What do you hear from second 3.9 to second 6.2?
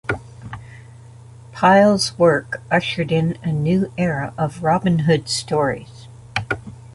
era of Robin Hood stories.